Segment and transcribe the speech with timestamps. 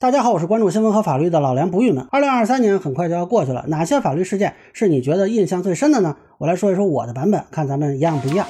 [0.00, 2.06] 大家好，我是关注新闻和法律的老梁不郁闷。
[2.10, 6.16] 二零二三年很快就要过去了，哪些法律事件是你觉得印象最深的呢？
[6.38, 8.46] 我来说一说我的版本，看咱们一样不一样。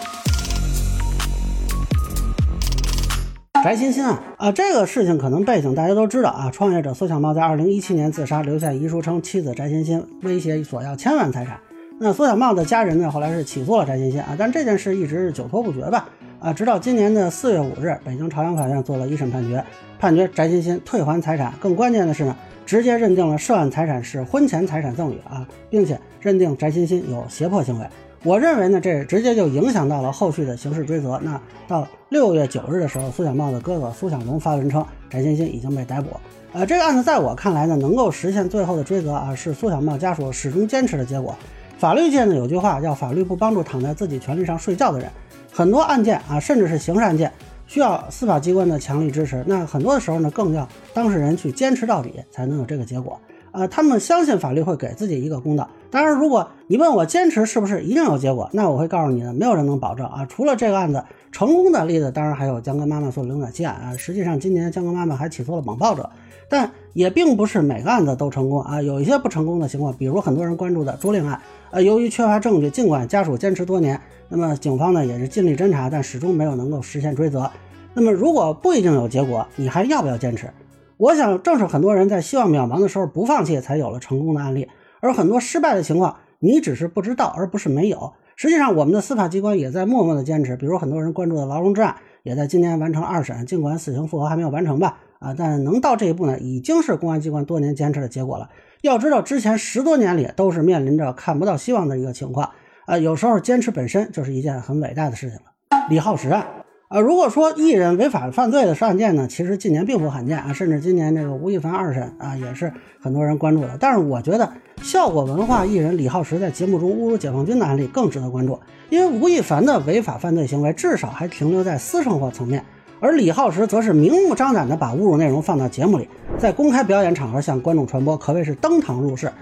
[3.64, 6.52] 翟欣欣啊啊，这个事情可能背景大家都知道啊。
[6.52, 11.59] 创业者苏小茂在二零一七年自杀，留下遗书称妻子翟欣欣威胁索要千万财产。
[11.98, 16.09] 那苏小茂的家人呢，后来是起诉了翟欣欣啊，但这件事一直是久拖不决吧。
[16.41, 19.62] 啊，直到今年的四月五日，北京朝阳法院做了一审判决，
[19.98, 21.52] 判决翟欣欣退还财产。
[21.61, 22.34] 更关键的是呢，
[22.64, 27.86] 直接认定了涉案财产是婚前财产赠与啊，并且认定翟欣欣有胁迫行为。
[28.25, 31.21] 我认为呢，这直接就影响到了后续的刑事追责。
[31.22, 36.08] 那到六月九日的时候，苏小茂的哥哥苏小龙发文称，翟欣欣已经被逮捕。
[36.55, 41.36] 呃，这个案子在我看来呢，能够实现最后的追责啊，是苏小茂家属始终坚持的结果。
[41.77, 45.11] 法律界呢有句话叫“法律不帮助躺在自己权利上睡觉的人”。
[45.53, 47.33] 很多案件啊，甚至是刑事案件，
[47.67, 49.45] 需要司法机关的强力支持。
[49.47, 53.20] 那很多的时候呢，更要当事人去坚持到底，才能有这个结果。
[53.53, 55.69] 啊，他们相信法律会给自己一个公道。
[55.91, 60.24] 当然，如果你问我坚持是不是一定有结果，那我会告诉你的，没有人能保证啊。
[60.28, 61.02] 除了这个案子
[61.33, 63.96] 成功的例子，当然还有江歌妈妈诉凌短期案啊。
[63.96, 66.08] 实际上，今年江歌妈妈还起诉了网暴者，
[66.50, 68.82] 但也并不是每个案子都成功啊。
[68.82, 73.98] 有一些不成功的情况，比如很多人关注的朱令案，呃，由于缺乏证据，尽管家属坚持多年。
[74.28, 77.50] 那么警方呢也是尽力侦查，但始终没有能够实现追责。
[77.94, 80.50] 那么如果不一定有结果，你还要不要坚持？
[80.96, 84.68] 我想正是很多人在希望渺茫的时候不放弃，才有了成功的案例。
[85.00, 88.12] 而很多失败的情况，你只是不知道，而不是没有。
[88.36, 90.56] 实际上，我们的司法机关也在默默的坚持。
[90.56, 93.46] 比如很多人关注的劳荣枝案，也在今年完成二审。
[93.46, 98.48] 尽管死刑复核还没有完成吧，啊，但能到这一步呢，已经是公安机关多年坚持的结果了。
[98.82, 102.50] 要知道，之前十多年里都是面临着看不到希望的一个情况。
[102.86, 105.42] 啊，有时候坚持本身就是一件很伟大的事情了。
[105.90, 106.44] 李浩石案，
[106.88, 113.77] 啊，如果说艺人违法犯罪的案件呢，其实近年并不罕见啊，甚至今年这个吴亦凡二审啊，也是很多人关注的。
[113.78, 114.50] 但是我觉得
[114.82, 122.64] 效果文化艺人李浩石在节目中侮辱解放军的案例更值得关注，因为吴亦凡的违法犯罪行为至少还停留在私生活层面，
[123.00, 126.06] 而李浩石则是明目张胆的把侮辱内容放到节目里，
[126.38, 129.33] 在公开表演场合向观众传播，可谓是登堂入室。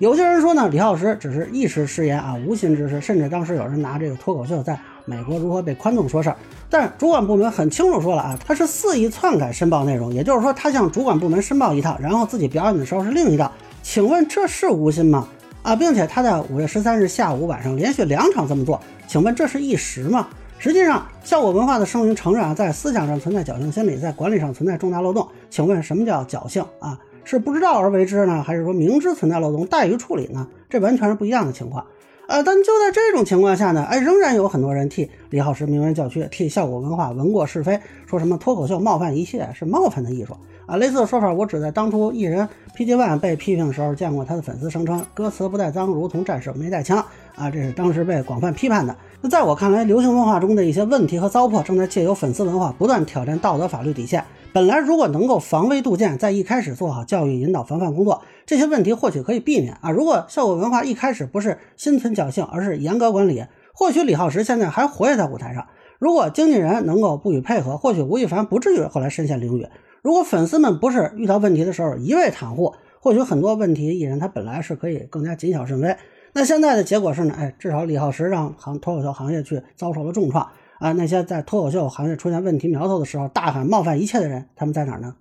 [0.00, 6.36] 有些人说呢，李浩石只是一时失言啊，无心之失，甚至当时有人拿这个脱口秀在美国如何被宽纵说事儿。
[6.68, 13.50] 但主管部门很清楚说了啊，他是肆意篡改申报内容，也就是说，他向主管部门申报一套，然后自己表演的时候是另一套。
[13.84, 15.28] 请问这是无心吗？
[15.62, 20.26] 啊，并且他在五月十三日下午、晚上连续两场这么做，请问这是一时吗？
[20.58, 25.28] 实际上，效果文化的声明承认啊，在思想上存在侥幸心理，在管理上存在重大漏洞。
[25.50, 26.98] 请问什么叫侥幸啊？
[27.22, 30.46] 是不知道而为之呢，还是说明知存在漏洞怠于处理呢？
[30.70, 31.84] 这完全是不一样的情况。
[32.26, 40.34] 呃，但就在这种情况下呢，哎，仍然有很多人替李浩石鸣冤叫屈，替效果文化闻过是非，说什么脱口秀冒犯一切是冒犯的艺术
[40.64, 40.76] 啊。
[40.76, 44.24] 类似的说法，我只在当初艺人 PG One 被批评的时候见过。
[44.24, 47.04] 他的粉丝声称歌词不带脏，如同战士没带枪
[47.36, 48.96] 啊，这是当时被广泛批判的。
[49.20, 54.24] 那在我看来，流行文化中的一些问题和糟粕，正在借由粉丝文化不断挑战道德法律底线。
[54.52, 59.90] 本来如果能够防微杜渐，在一开始做好教育引导防范工作，这些问题或许可以避免啊。
[59.90, 65.66] 如果效果文化一开始不是心存侥幸，而是严格管理，或许李浩石现在还活跃在舞台上。
[65.98, 69.68] 如果经纪人能够不予配合，或许吴亦凡不至于后来身陷囹圄。
[70.02, 75.96] 如果粉丝们不是遇到问题的时候一味袒护，或许很多问题艺人他本来是可以更加谨小慎微。
[76.36, 77.34] 那现在的结果是呢？
[77.38, 80.48] 哎，至少李浩石让行脱口秀行业去遭受了重创。
[80.80, 85.14] 啊，那些在脱口秀行业出现问题苗头的时候大喊冒犯一切的人，他们在哪儿呢？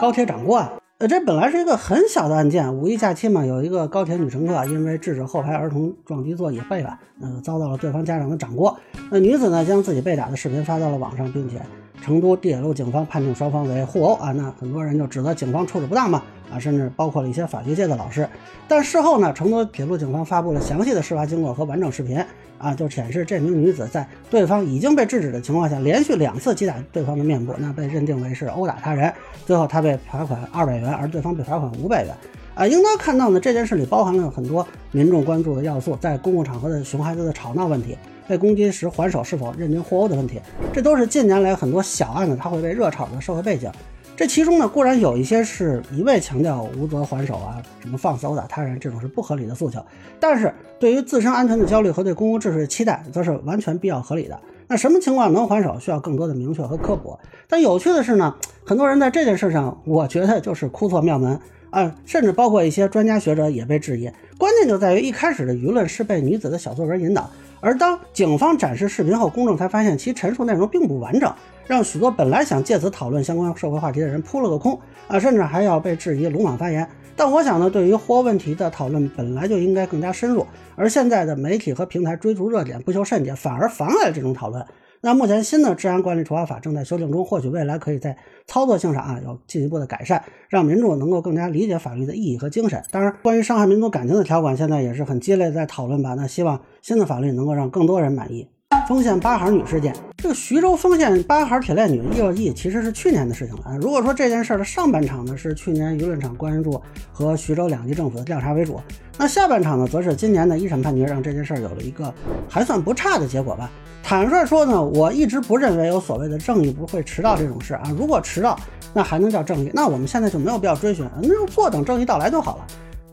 [0.00, 8.76] 高铁掌掴，呃，这本来是一个很小的案件，五一假期嘛，有一个高铁女乘客因为制止后排儿童撞击座椅背板，呃，遭到了对方家长的掌掴。
[9.10, 11.56] 那女子呢，将自己被打的视频发到了网上，并且
[12.02, 14.32] 成都铁路警方判定双方为互殴啊。
[14.32, 16.22] 那很多人就指责警方处置不当嘛，
[16.52, 18.28] 啊，甚至包括了一些法学界的老师。
[18.66, 22.22] 但事后呢，成都铁路警方发布了详细的事发经过和完整视频。
[22.58, 29.10] 啊，就显示这名女子在对方已经被制止的情况下，连续两次击打对方的面部，那被认定为是殴打他人。
[29.46, 32.14] 最后她被罚款二百元，而对方被罚款五百元。
[32.54, 37.96] 啊，应当看到呢，这件事里包含了很多民众关注的要素，在公共场合的熊孩子的吵闹问题，
[38.30, 40.40] 被攻击时还手是否认定互殴的问题，
[40.72, 43.68] 这都是近年来很多小案子它会被热炒的社会背景。
[44.16, 49.84] 这其中呢，固然有一些是一味强调无责还手啊，什么放肆殴打他人这种是不合理的诉求，
[50.20, 54.38] 但是对于自身安全的焦虑和对公共秩序的期待，则是完全必要合理的。
[54.68, 57.18] 那什么情况能还手，需要更多的明确和科普。
[57.48, 61.40] 但有趣的是呢，很多人在这件事上，我觉得就是哭错庙门
[61.70, 64.08] 啊，甚至包括一些专家学者也被质疑。
[64.38, 67.28] 关键就在于一开始的舆论是被女子的小作文引导，
[67.60, 71.32] 而当警方展示视频后，公众才发现其陈述内容并不完整。
[71.70, 74.76] 让许多本来想借此讨论相关社会话题的人扑了个空
[75.06, 76.84] 啊，甚至还要被质疑鲁莽发言。
[77.14, 80.44] 但我想呢，对于或问题的讨论本来就应该更加深入，
[80.74, 84.66] 而现在的媒体和平台追逐热点不求甚解，反而妨碍了这种讨论。
[85.00, 88.16] 那目前新的治安管理处罚法正在修订中，或许未来可以在
[88.48, 92.82] 操作性上啊有进一步的改善，让民众能够更加理解法律的意义和精神。
[92.90, 96.14] 当然，关于伤害民族感情的条款，现在也是很激烈在讨论吧。
[96.14, 98.48] 那希望新的法律能够让更多人满意。
[98.88, 103.76] 丰县八孩女事件，这个徐州丰县八孩铁链女叶意其实是去年的事情了。
[103.80, 106.80] 如果说这件事的上半场呢是去年舆论场关注
[107.12, 108.80] 和徐州两级政府的调查为主，
[109.18, 112.12] 那下半场呢则是今年的一审判决让这件事有了一个
[112.48, 113.70] 还算不差的结果吧。
[114.02, 117.82] 坦率说呢，我一直不认为有所谓的正义不会迟到这种事啊。
[117.96, 118.58] 如果迟到，
[118.92, 119.70] 那还能叫正义？
[119.72, 122.66] 那我们现在就没有必要追寻，那就坐等正义到来就好了。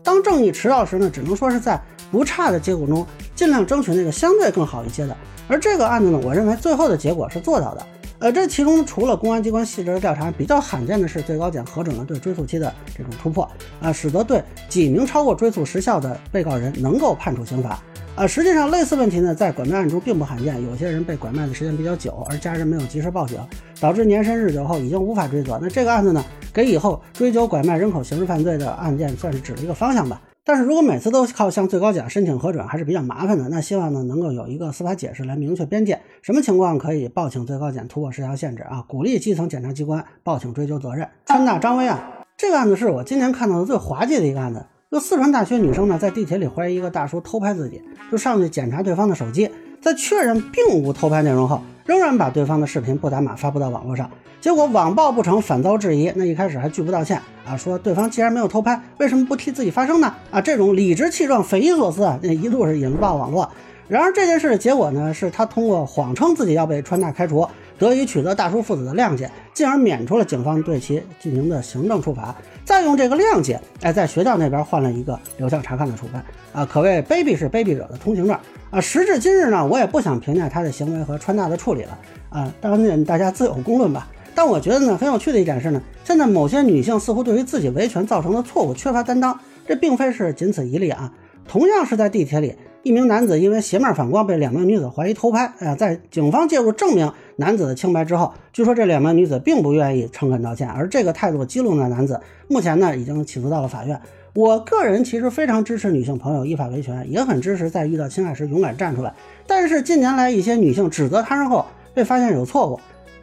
[0.08, 1.78] 当正义迟到时呢，只能说是在
[2.10, 5.14] 不差的结果中尽量争取那个相对更好一些的。
[5.46, 7.86] 而这个案子呢，我认为最后的结果是做到的。
[8.20, 13.48] 呃，这其中除了公安机关细致的调查，比较罕见的是最高检核准了对追诉期的这种突破
[13.80, 17.80] 啊，使得对几名超过追诉时效的被告人能够判处刑罚。
[18.16, 20.60] 啊，实际上类似问题呢，在拐卖案中并不罕见。
[20.64, 23.38] 有些人被拐卖的时间比较久，而家人没有及时报警，
[23.80, 25.56] 导致年深日久后已经无法追责。
[25.62, 30.20] 那这个案子呢，给以后追究拐卖人口刑事犯罪的案件算是指了一个方向吧。
[30.48, 33.50] 但是如果每次都靠向最高检申请核准，还是比较麻烦的。
[33.50, 38.82] 那希望呢，能够有一个司法解释来明确边界，什么情况可以报请最高检突破十条限制啊？
[38.88, 41.06] 鼓励基层检察机关报请追究责任。
[41.26, 42.02] 川大张威案，
[42.38, 44.64] 这个案子是我今年看到的最滑稽的一个案子。
[44.90, 54.10] 就四川大学女生呢，在地铁里怀疑一个大叔偷拍自己，就上去检查对方的手机，在确认并无偷拍内容后，仍然把对方的视频不打码发布到网络上。
[54.40, 56.12] 结果网暴不成，反遭质疑。
[56.14, 60.14] 那一开始还拒不道歉啊，说对方既然没有偷拍，为什么不替自己发声呢？
[60.30, 63.50] 啊，这种理直气壮、匪夷所思啊，那一度是引爆网络。
[63.88, 67.48] 然而这件事的结果呢，是他通过谎称自己要被川大开除。
[67.78, 72.34] 得以取得大叔父子的谅解，进而免除了警方对其进行的行政处罚，
[72.64, 76.20] 再用这个谅解，哎，在学校那边换了一个留校察看的处分，
[76.52, 78.36] 啊，可谓卑鄙是卑鄙者的通行证
[78.70, 78.80] 啊！
[78.80, 81.98] 时至今日呢，我也不想评价他的行为和川大的处理了
[82.30, 84.08] 啊，当然大家自有公论吧。
[84.34, 91.12] 但我觉得呢，很有趣的一点是呢，现在某些女性似乎对于自己维权造成的错误缺乏担当，这并非是仅此一例啊，
[91.46, 92.54] 同样是在地铁里。
[92.88, 102.18] 一名男子因为鞋面反光被两名女子怀疑偷拍，啊，在警方介入证明男子的清白之后，据说这两名女子并不愿意诚恳道歉，而这个态度激怒了男子，
[102.48, 104.00] 目前呢已经起诉到了法院。
[104.32, 109.12] 我个人其实非常支持女性朋友依法维权，也很支持在遇到侵害时勇敢站出来。
[109.46, 112.80] 但是近年来一些女性指责他人后被发现有错误。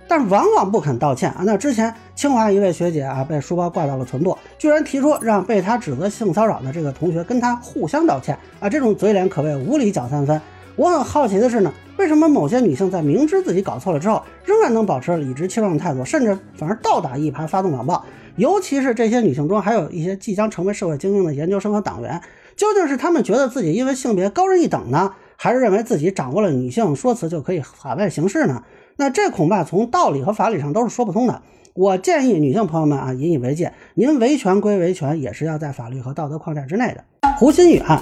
[0.08, 1.44] 但是往往不肯道歉啊！
[1.46, 8.70] 那之前清华一位学姐啊，被书包挂到了臀部，居然提出让被他指责性骚扰的这个同学跟他互相道歉啊！
[8.70, 10.40] 这种嘴脸可谓无理搅三分。
[10.76, 18.04] 我很好奇的是呢，为什么某些女性在明知自己搞错了之后，仍然能保持理直气壮的态度，甚至反而倒打一耙，发动网暴？
[18.36, 22.22] 尤其是这些女性中，还有一些即将成为社会精英的研究生和党员，
[22.58, 28.64] 究竟是她们觉得自己因为性别高人一等呢，还是认为自己掌握了女性说辞就可以法外行事呢？
[28.98, 31.42] 那这恐怕从道理和法理上都是说不通的。
[31.74, 33.74] 我建议女性朋友们啊，引以为戒。
[33.96, 37.04] 您维权归维权，也是要在法律和道德框架之内的。
[37.38, 38.02] 胡鑫宇案。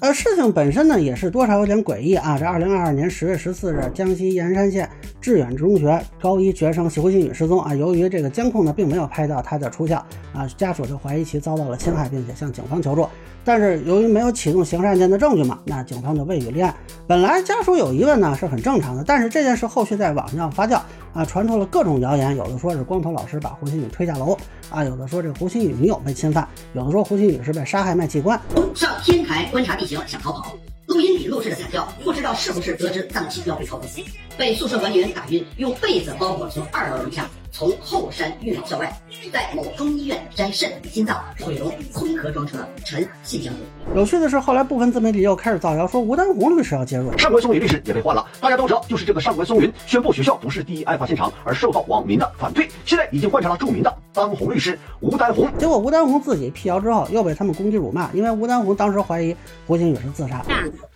[0.00, 2.36] 呃，事情本身呢也是多少有点诡异啊。
[2.36, 4.90] 这二零二二年十月十四日，江西盐山县
[5.20, 7.74] 致远中学高一学生胡鑫宇失踪啊。
[7.74, 10.04] 由于这个监控呢并没有拍到他的出校
[10.34, 13.06] 啊，家属就怀疑其遭到了侵害，并且向警方求助。
[13.44, 16.74] 但是由于没有启动刑事案件的证据嘛，那警方就未予立案。
[17.06, 20.80] 本来家属有疑问呢是很正常的，但是这件事后续在网上发酵
[21.12, 24.36] 啊，传出了各种谣言，有的说是光头老师把胡鑫宇推下楼
[24.70, 28.40] 啊，有的说这胡鑫宇女友被侵犯，有的说胡鑫宇是被杀害卖器官。
[28.74, 34.04] 上天台观察地形想逃跑，录音笔录制的惨叫，不知道是不是得知脏器要被操纵。
[34.36, 37.28] 被宿舍管理员打晕，用被子包裹从二楼楼下。
[37.56, 38.92] 从后山运往校外，
[39.32, 43.60] 在某中医院摘肾、心脏、毁容，空壳装车，陈信箱子。
[43.94, 48.26] 有趣的是，后来部分自媒体又开始造谣，说吴丹红律师要介入，上官松云律师也被换了。
[48.40, 55.48] 大家都知道，就是这个上官松云宣布学校不是第一案发现场，而受到网民的反对，现在已经换成了著名的当红律师吴丹红。
[55.56, 60.44] 结果吴丹红自己辟谣之后，又被他们攻击辱骂，因为吴丹红当时怀疑胡鑫宇是自杀。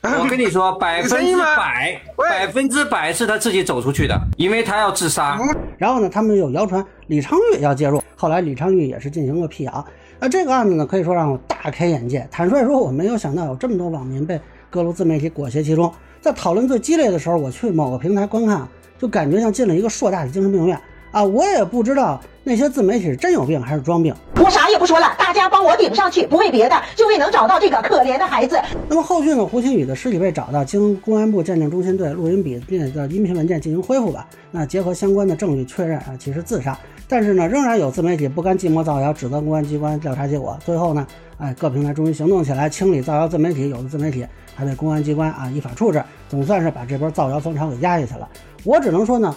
[0.03, 5.39] 我跟你说，百分之百，百分之百是他自己走出去的，因为他要自杀。
[5.77, 9.85] 然后呢，他们又谣传李昌钰要介入，后来李昌钰也是进行了辟谣。
[10.21, 12.27] 那这个案子呢，可以说让我大开眼界。
[12.31, 15.93] 坦率说，我没有想到有这么多网民被各路自媒体裹挟其中。
[16.21, 18.67] 在讨论最激烈的时候，我去某个平台观看，
[18.99, 20.81] 就感觉像进了一个硕大的精神病院
[21.19, 24.15] 啊，我也不知道那些自媒体是真有病还是装病。
[24.37, 28.57] 我啥也不说了，大家帮我顶上去，不为别的，就为能找到这个可怜的孩子。
[28.89, 29.45] 那么后续呢？
[29.45, 34.29] 胡鑫宇的尸体被找到，经公安部鉴定中心对录音笔那个音频文件进行恢复吧。
[34.53, 36.79] 那结合相关的证据确认啊，其实自杀。
[37.09, 40.57] 但是呢，仍然有自媒体不甘寂寞造谣，指责公安机关调查结果。
[40.65, 41.05] 最后呢，
[41.39, 43.69] 哎，各平台终于行动起来，清理造谣自媒体。
[43.71, 48.29] 有的自媒体还被公安机关啊依法处置，总算是把这波造谣风潮给压下去了。
[48.63, 49.35] 我只能说呢。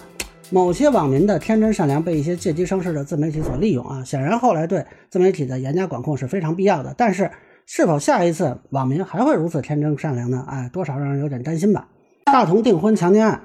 [0.52, 6.94] 某些网民的天真善良被一些借机生事的自媒体所利用啊，显然后来对自媒体的严加管控是非常必要的。
[6.94, 7.30] 但是，
[7.64, 10.44] 是否下一次网民还会如此天真善良呢？
[10.46, 11.88] 哎，多少让人有点担心吧。
[12.26, 13.40] 大同订婚强奸案。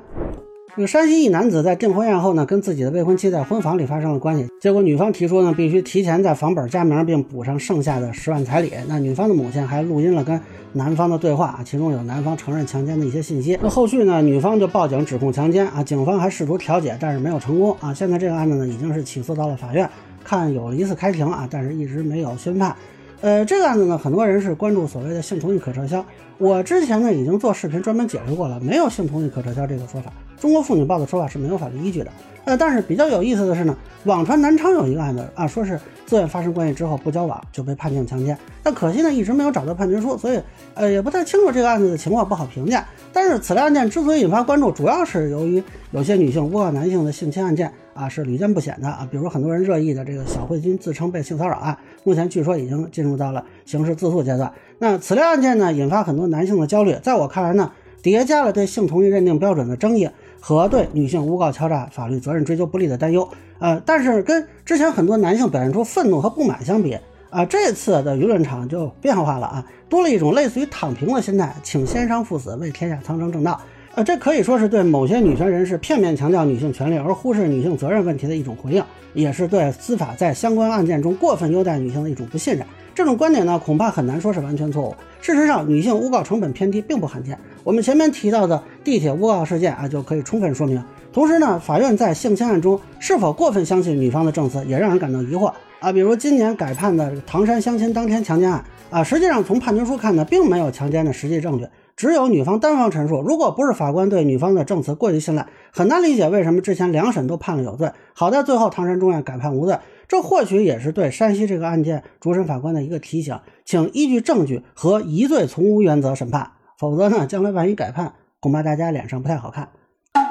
[0.78, 8.72] 这个山西一男子在订婚宴后呢，跟自己的未婚妻在婚房里发生了关系，结果女方提出呢，必须提前在房本加名，并补上剩下的十万彩礼。
[8.88, 10.40] 那女方的母亲还录音了跟
[10.74, 13.58] 男方的对话，其中有男方承认强奸的一些信息。
[13.60, 17.92] 那后续呢，女方就报警指控强奸啊，警方还试图调解，但是没有成功啊。
[17.92, 19.90] 现在这个案子呢，已经是起诉到了法院，
[20.24, 22.76] 看有一次开庭啊，但是一直没有宣判。
[23.20, 26.06] 呃，这个案子呢，很多人是关注所谓的性同意可撤销。
[26.38, 30.14] 我之前呢已经做视频专门解释过了，没有性同意可撤销这个说法。
[30.40, 32.12] 中国妇女报的说法是没有法律依据的。
[32.46, 38.38] 呃，但是比较有意思的是呢，网传南昌有一个案子啊，说是自愿发生关系之后不交往就被判定强奸。
[38.62, 40.40] 但可惜呢，一直没有找到判决书，所以
[40.76, 42.86] 呃也不太清楚这个案子的情况，不好评价。
[43.12, 47.74] 但是此类案件之所以引发关注，主要是由于有些女性诬告男性的性侵案件。
[47.98, 49.08] 啊，是屡见不鲜的啊！
[49.10, 54.54] 比如很多人热议的这个小慧君自称被性骚扰案，目前据说已经进入到了刑事自诉阶段。
[54.78, 56.96] 那此类案件呢，引发很多男性的焦虑。
[57.02, 57.72] 在我看来呢，
[58.04, 60.08] 叠加了对性同意认定标准的争议
[60.40, 63.28] 和对女性诬告敲诈法律责任追究不利的担忧。
[63.58, 66.96] 呃，但是跟之前很多男性表现出愤怒和不满相比
[67.32, 73.60] 啊，这次的舆论场就变化了啊，多了一种类似于躺平的心态，请先生赴死，为天下苍生正道。
[73.98, 78.84] 呃，这可以说是对某些女权人士片面强调女性权利而忽视女性责任问题的一种回应，
[79.16, 82.64] 也是对司法在相关案件中过分优待女性的一种不信任。
[82.94, 84.96] 这种观点呢，恐怕很难说是完全错误。
[85.20, 87.36] 事实上，女性诬告成本偏低并不罕见。
[87.64, 90.80] 我们前面提到的地铁诬告事件啊，就可以充分说明。
[91.12, 95.92] 同时呢，法院在性侵案中是否过分相信女方的证词，也让人感到疑惑啊。
[95.92, 101.66] 比如今年改判的唐山相亲当天强奸案啊，实际上从判决书看呢，并没有强奸的实际证据。
[101.98, 109.80] 只有女方单方陈述，如果不是法官对女方的证词过于信赖，很难理解为什么之前两审都判了有罪，好在最后唐山中院改判无罪。
[110.08, 119.70] 这或许也是对山西这个案件主审法官的一个提醒，请依据证据和疑罪从无原则审判，否则呢，将来万一改判，恐怕大家脸上不太好看。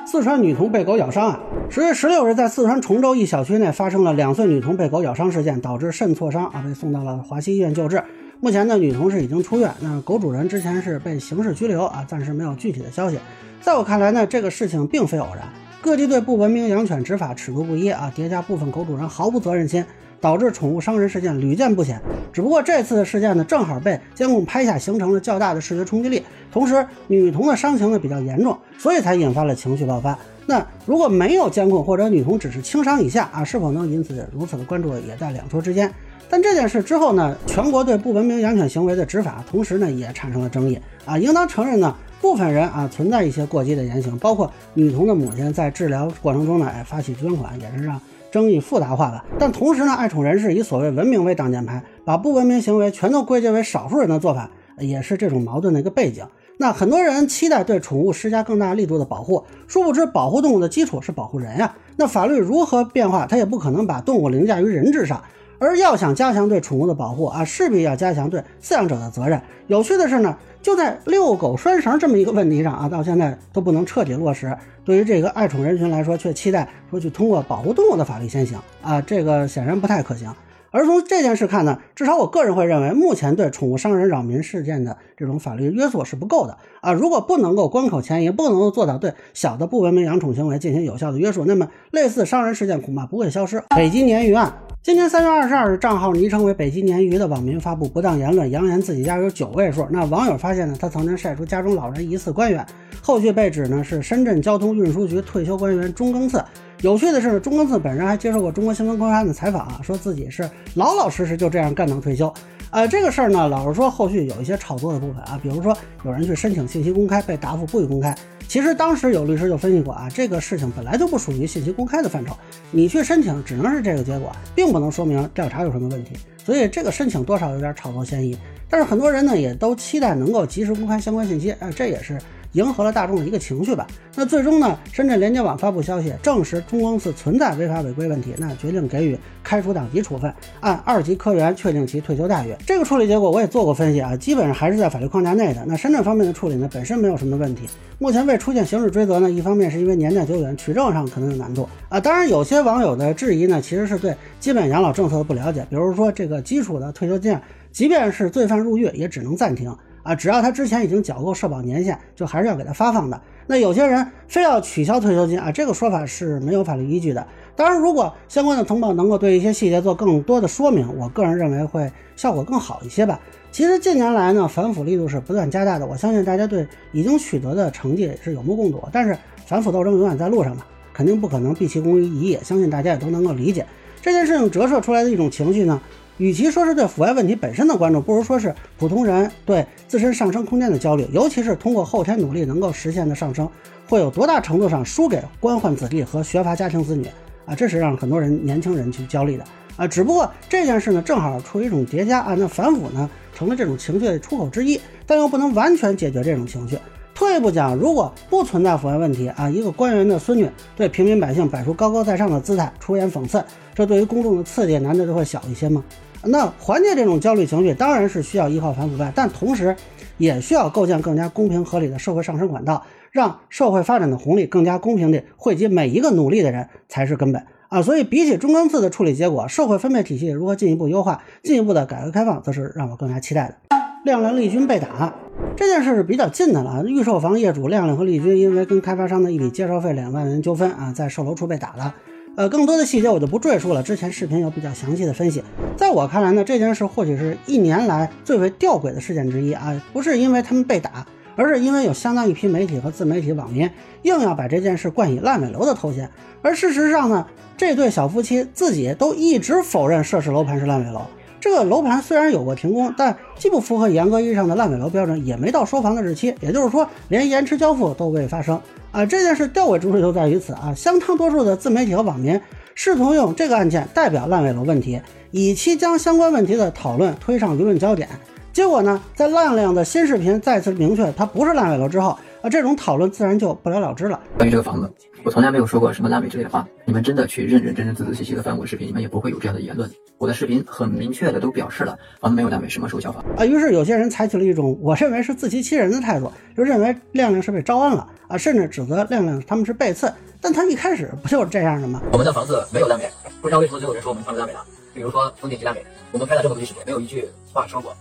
[0.07, 8.05] 四川女童被狗咬伤啊，十月十六日，在四川崇州一小区内发生了两岁女童被狗咬伤事件，导致肾挫伤啊，被送到了华西医院救治。
[8.39, 9.73] 目前呢，女同事已经出院。
[9.81, 13.19] 那狗主人之前是被刑事拘留啊，暂时没有具体的消息。
[13.63, 15.43] 在我看来呢，这个事情并非偶然，
[15.81, 19.83] 各地对不文明养犬执法尺度不一啊，叠加部分狗主人毫无责任心，
[20.21, 21.99] 导致宠物伤人事件屡见不鲜。
[22.31, 26.23] 只不过这次的事件呢，正好被监控拍下，形成了较大的视觉冲击力。
[26.53, 30.17] 同时，女童的伤情呢比较严重，所以才引发了情绪爆发。
[30.45, 35.91] 那如果没有监控，或者女童只是轻伤以下啊，是否能引起如此的关注，也在两说之间。
[36.29, 41.17] 但这件事之后呢，全国对不文明养犬行为的执法，同时呢也产生了争议啊。
[41.17, 48.01] 应当承认呢，部分人啊存在一些过激的言行，包括女童的母亲在治疗过程中呢，哎发起捐款，也是让
[48.33, 49.25] 争议复杂化了。
[49.39, 56.25] 但同时呢，爱宠人士以所谓文明为挡箭牌，把不文明行为全都归结为少数人的做法，也是这种矛盾的一个背景。
[56.59, 61.75] 那很多人期待对宠物施加更大力度的保护，殊不知保护动物的基础是保护人呀。
[61.97, 65.23] 那法律如何变化，它也不可能把动物凌驾于人之上。
[65.59, 69.41] 而要想加强对宠物的保护啊，势必要加强对饲养者的责任。
[69.67, 74.57] 有趣的是呢，就在遛狗拴绳这么一个问题上啊，到现在都不能彻底落实。
[74.85, 80.33] 对于这个爱宠人群来说，却期待说去通过保护动物的法律先行啊，这个显然不太可行。
[80.71, 86.93] 而从这件事看呢，至少我个人会认为，目前对宠物伤人扰民事件的这种法律约束是不够的啊。
[86.93, 93.63] 如果不能够关口前移，不能够做到对小的不文明养宠行为进行有效的约束，那么类似伤人事件恐怕不会消失。
[93.75, 94.53] 北京鲶鱼案。
[94.83, 99.85] 今年三月二十二日，账号昵称为“北极鲶鱼”的网民发布不当言论，扬言自己家有九位数。
[99.91, 102.65] 那网友发现呢，他曾经晒出家中老人疑似官员，
[103.03, 106.41] 后续被指呢是深圳交通运输局退休官员钟庚次。
[106.83, 112.33] 有趣的是，钟庚次本人还接受过中国新闻周刊的采访啊，说自己是老老实实就这样干到退休。
[112.71, 118.15] 呃，这个事儿呢，老实说，后续有一些炒作的部分啊，比如说有人去申请信息公开，被答复不予公开。
[118.47, 122.37] 其实当时有律师就分析过啊，这个事情本来就不属于信息公开的范畴，
[122.71, 126.13] 你去申请只能是这个结果，并不能说明调查有什么问题，
[126.45, 128.37] 所以这个申请多少有点炒作嫌疑。
[128.69, 132.19] 但是很多人呢也都期待能够及时公开相关信息，啊，这也是
[132.53, 133.87] 迎合了大众的一个情绪吧。
[134.15, 142.55] 那最终呢，深圳连接网发布消息，证实中公司存在违法违规问题，那决定给予开除党籍处分，按二级科员确定其退休待遇。
[142.67, 145.63] 这个处理结果我也做过分析啊，基本上还是在法律框架内的。
[145.67, 147.65] 那深圳方面的处理呢，本身没有什么问题。
[147.99, 152.01] 目前未出现刑事追责呢，一方面是因为年代久远，取证上可能有难度啊。
[152.01, 155.67] 当然，有些网友的质疑呢，其实是对基本养老政策的不了解。
[155.69, 157.39] 比如说这个基础的退休金，
[157.71, 159.75] 即便是罪犯入狱，也只能暂停
[160.07, 163.21] 啊，只要他之前已经缴够社保年限，就还是要给他发放的。
[163.49, 167.27] 那有些人非要取消退休金啊，这个说法是没有法律依据的。
[167.55, 173.19] 当然，如果相关的通报能够对一些细节做更多的说明，我个人认为会效果更好一些吧。
[173.51, 175.87] 其实近年来呢，反腐力度是不断加大的。
[175.87, 178.83] 我相信大家对已经取得的成绩是有目共睹。
[178.93, 182.39] 但是反腐斗争永远在路上嘛，肯定不可能毕其功于一役。
[182.43, 183.65] 相信大家也都能够理解
[184.03, 185.81] 这件事情折射出来的一种情绪呢。
[186.19, 191.07] 与其说是对腐败问题本身的关注，不如说是普通人对自身上升空间的焦虑。
[191.13, 193.49] 尤其是通过后天努力能够实现的上升，
[193.89, 197.07] 会有多大程度上输给官宦子弟和学阀家庭子女
[197.45, 197.55] 啊？
[197.55, 199.45] 这是让很多人年轻人去焦虑的
[199.77, 199.87] 啊。
[199.87, 202.35] 只不过这件事呢，正好处于一种叠加啊。
[202.39, 203.09] 那反腐呢？
[203.35, 206.79] 成了这种情绪的出口之一，但又不能完全解决这种情绪。
[207.15, 213.45] 退一步讲，如果不存在腐败问题啊，一个官员的孙女对平民百姓摆出高高在上的姿态，出言讽刺，
[213.75, 215.85] 这对于公众的刺激难道就会小一些吗？
[216.29, 219.75] 那缓解这种焦虑情绪，当然是需要依靠反腐败，但同时
[220.19, 227.43] 也需要构建更加公平合理的社会上升管道，让社会发展的红利更加公平地惠及每一个努力的人，才是根本。
[227.69, 233.77] 啊，所以比起中钢次的处理结果，社会分配体系如何进一步优化、进一步的改革开放，则是让我更加期待的。
[234.05, 235.13] 亮亮丽君被打
[235.57, 241.95] 这件事是比较近的了，预售房业主亮亮和丽君因为跟开发商的一笔介绍费两万元纠纷啊，在售楼处被打了。
[242.37, 245.43] 呃，更多的细节我就不赘述了，之前视频有比较详细的分析。
[245.77, 251.07] 在我看来呢，这件事或许是一年来最为吊诡的事件之一啊，不是因为他们被打。
[251.39, 253.71] 而是因为有相当一批媒体和自媒体网民
[254.05, 257.27] 硬要把这件事冠以烂尾楼的头衔，而事实上呢，
[257.59, 261.03] 这对小夫妻自己都一直否认涉事楼盘是烂尾楼。
[261.39, 268.59] 这个楼盘虽然有过停工，但既不符合严格意义上的烂尾楼标准，也没到收房的日期，也就是说，连延迟交付都未发生
[268.97, 269.05] 啊！
[269.05, 270.73] 这件事吊诡之处就在于此啊！
[270.75, 272.41] 相当多数的自媒体和网民
[272.75, 274.99] 试图用这个案件代表烂尾楼问题，
[275.33, 278.09] 以期将相关问题的讨论推上舆论焦点。
[278.55, 284.21] 结果呢，在亮亮的新视频再次明确它不是烂尾楼之后，啊，这种讨论自然就不了了之了。
[284.37, 284.89] 关于这个房子，
[285.25, 286.65] 我从来没有说过什么烂尾之类的话。
[286.85, 289.91] 你们真的去认认真真、仔仔细细的翻我的视频，你们也不会有这样的言论。
[290.17, 293.25] 我的视频很明确的都表示了，房子没有烂尾，什么时候交房？
[293.37, 300.09] 啊，于是有些人采取了一种我认为是自欺欺人的态度，就认为亮亮是被招安了啊，甚至指责亮亮他们是背刺。
[300.41, 302.01] 但他一开始不就是这样的吗？
[302.13, 303.11] 我们的房子没有烂尾，
[303.43, 304.65] 不知道为什么就有人说我们房子烂尾了。
[304.95, 307.93] 比如说风景级烂尾，我们拍了这么多视频，没有一句话说过。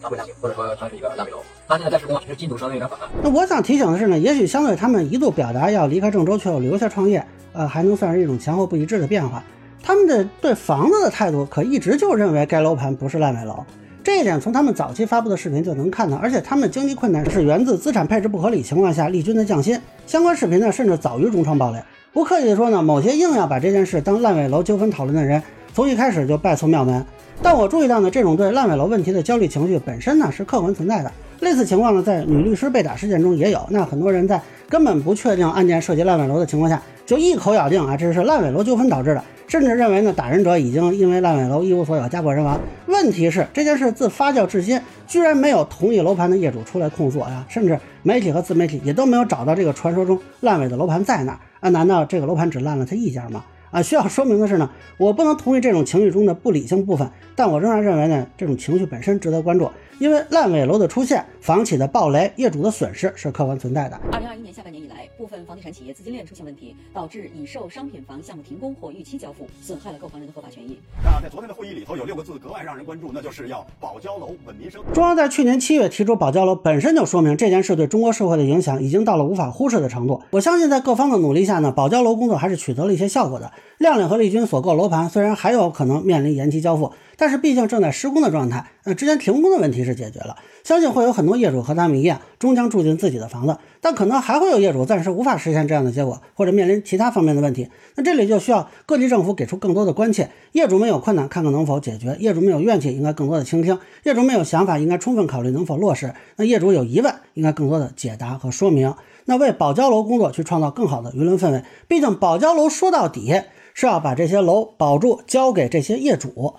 [0.00, 1.38] 它会烂尾，或者说它是一个烂尾楼。
[1.66, 3.08] 它现在在施工，只是进度稍微有点缓慢。
[3.22, 9.42] 那我想提醒的是呢，也许相对他们一度表达要离开郑州却又留下创业，呃，还能算是一种前后不一致的变化。
[9.82, 13.64] 他们的对房子的态度可一直就认为该楼盘不是烂尾楼，
[14.02, 16.16] 这一点从他们早期发布的视频就能看到。
[16.16, 19.80] 而且他们经济困难是源自资产配置不合理情况下利军的降薪。
[20.06, 21.82] 相关视频呢，甚至早于中创爆雷。
[22.12, 25.40] 不客气的说呢，某些硬要把这件事当烂尾楼纠纷讨论的人，
[25.72, 27.04] 从一开始就拜错庙门。
[27.40, 31.12] 但我注意到呢，这种对烂尾楼问题的焦虑情绪本身呢是客观存在的。
[31.40, 33.64] 类似情况呢，在女律师被打事件中也有。
[33.70, 42.58] 那很多人在根本不确定案件涉及烂尾楼的情况下，就一口咬定啊这是烂尾楼纠纷导致的，甚至认为呢打人者已经因为烂尾楼一无所有，家破人亡。
[42.86, 51.68] 问题是这件事自发酵至今，居然没有同意楼盘的业主出来控诉呀，甚至媒体和自媒体也都没有找到这个传说中烂尾的楼盘在哪儿啊？
[51.68, 53.44] 难道这个楼盘只烂了他一家吗？
[53.70, 59.70] 啊，需要说明的是呢，我不能同意这种情绪中的不理性部分，但我仍然认为呢，这种情绪本身值得关注。
[59.98, 64.00] 因为烂尾楼的出现，房企的暴雷，业主的损失是客观存在的。
[64.12, 70.78] 二零二一年下半年以来，部分房地产企业资金链出现问题，导致已售商品房项目停工或逾期交付，损害了购房人的合法权益。
[71.02, 74.80] 那，在昨天的会议里头，有六个字格外让人关注，那就是要保交楼稳民生。
[74.94, 80.22] 中央在去年七月提出保交楼，本身就说明这件事对中国社会的影响已经到了无法忽视的程度。
[80.30, 83.50] 我相信在各方的努力下呢，保交楼工作还是取得了一些效果的。
[83.78, 86.92] 亮亮和丽君所购楼盘虽然还有可能面临延期交付。
[87.18, 93.58] 但是毕竟正在施工的状态，那之前停工的问题是解决了，相信会有很多业主和他们一样，终将住进自己的房子。
[93.80, 97.68] 但可能还会有业主暂时无法实现这样的结果，或者面临其他方面的问题。
[97.96, 100.30] 那这里就需要各地政府给出更多的关切。
[100.52, 106.14] 业主们有困难，看看能否解决；业主们有怨气，应该更多的倾听；业主们有想法，应该充分考虑能否落实。
[106.36, 108.94] 那业主有疑问，应该更多的解答和说明。
[109.24, 111.64] 那为保交楼工作去创造更好的舆论氛围。
[111.88, 113.42] 毕竟保交楼说到底
[113.74, 116.54] 是要把这些楼保住，交给这些业主。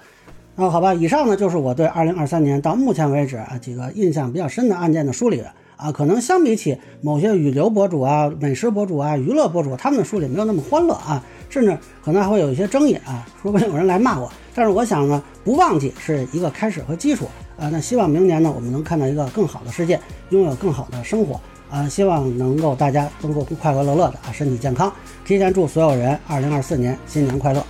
[0.62, 5.41] 那好吧，以上呢就是我对二零二三年到目前为止啊几个印象比较深的案件的梳理
[5.78, 14.30] 啊，可能相比起某些旅游博主啊、美食博主啊、娱乐博主，他们的梳理没有那么欢乐啊，甚至可能还会有一些争议啊，说不定有人来骂我。
[14.54, 17.24] 但是我想呢，不忘记是一个开始和基础
[17.58, 17.69] 啊。
[17.72, 19.98] 那希望明年呢，我们能看到一个更好的世界，
[20.32, 21.39] 拥有更好的生活
[21.72, 21.88] 啊。
[21.88, 24.91] 希望能够大家都能够快快乐乐的啊，身体健康。
[25.24, 27.65] 提前祝所有人二零二四年新年快乐。